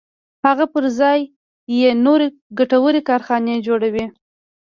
[0.45, 1.19] هغه پر ځای
[1.79, 2.27] یې نورې
[2.59, 4.05] ګټورې کارخانې جوړوي